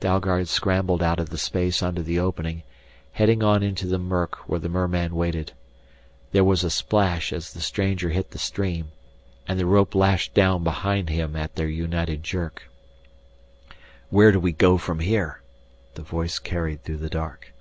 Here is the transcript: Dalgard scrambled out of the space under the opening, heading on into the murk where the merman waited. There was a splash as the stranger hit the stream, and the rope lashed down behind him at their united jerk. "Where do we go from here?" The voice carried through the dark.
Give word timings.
Dalgard 0.00 0.48
scrambled 0.48 1.02
out 1.02 1.20
of 1.20 1.28
the 1.28 1.36
space 1.36 1.82
under 1.82 2.00
the 2.00 2.18
opening, 2.18 2.62
heading 3.12 3.42
on 3.42 3.62
into 3.62 3.86
the 3.86 3.98
murk 3.98 4.36
where 4.48 4.58
the 4.58 4.70
merman 4.70 5.14
waited. 5.14 5.52
There 6.32 6.42
was 6.42 6.64
a 6.64 6.70
splash 6.70 7.34
as 7.34 7.52
the 7.52 7.60
stranger 7.60 8.08
hit 8.08 8.30
the 8.30 8.38
stream, 8.38 8.92
and 9.46 9.60
the 9.60 9.66
rope 9.66 9.94
lashed 9.94 10.32
down 10.32 10.64
behind 10.64 11.10
him 11.10 11.36
at 11.36 11.56
their 11.56 11.68
united 11.68 12.22
jerk. 12.22 12.70
"Where 14.08 14.32
do 14.32 14.40
we 14.40 14.52
go 14.52 14.78
from 14.78 15.00
here?" 15.00 15.42
The 15.96 16.02
voice 16.02 16.38
carried 16.38 16.82
through 16.82 16.96
the 16.96 17.10
dark. 17.10 17.52